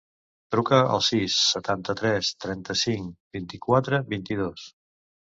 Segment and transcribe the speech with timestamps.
[0.53, 4.65] Truca al sis, setanta-tres, trenta-cinc, vint-i-quatre, vint-i-dos.